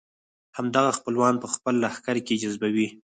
[0.57, 2.87] همدغه خپلوان په خپل لښکر کې جذبوي.